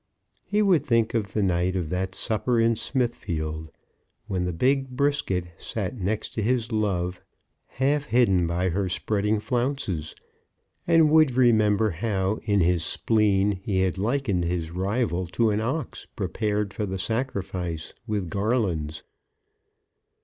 [0.47, 3.69] He would think of the night of that supper in Smithfield,
[4.25, 7.21] when the big Brisket sat next to his love,
[7.67, 10.15] half hidden by her spreading flounces,
[10.87, 16.07] and would remember how, in his spleen, he had likened his rival to an ox
[16.15, 19.03] prepared for the sacrifice with garlands.